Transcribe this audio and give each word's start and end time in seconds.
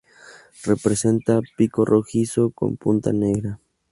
Presenta 0.83 1.41
pico 1.55 1.85
rojizo 1.85 2.49
con 2.49 2.75
punta 2.75 3.13
negra. 3.13 3.59